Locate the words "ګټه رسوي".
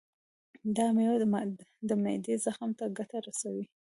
2.97-3.65